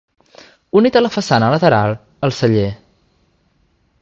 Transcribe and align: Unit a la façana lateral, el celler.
Unit 0.79 0.97
a 1.01 1.03
la 1.07 1.11
façana 1.17 1.51
lateral, 1.57 1.95
el 2.29 2.35
celler. 2.41 2.67